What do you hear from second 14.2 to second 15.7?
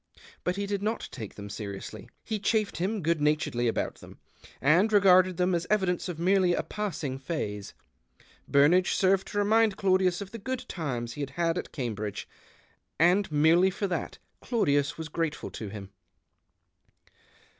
Claudius was grateful to